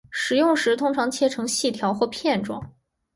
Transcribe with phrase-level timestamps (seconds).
[0.09, 2.73] 食用时通常切成细条或片状。